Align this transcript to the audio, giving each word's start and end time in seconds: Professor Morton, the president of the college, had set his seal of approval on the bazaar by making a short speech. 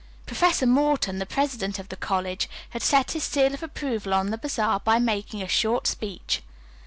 Professor 0.25 0.65
Morton, 0.65 1.19
the 1.19 1.27
president 1.27 1.77
of 1.77 1.89
the 1.89 1.95
college, 1.95 2.49
had 2.71 2.81
set 2.81 3.11
his 3.11 3.23
seal 3.23 3.53
of 3.53 3.61
approval 3.61 4.15
on 4.15 4.31
the 4.31 4.37
bazaar 4.39 4.79
by 4.79 4.97
making 4.97 5.43
a 5.43 5.47
short 5.47 5.85
speech. 5.85 6.41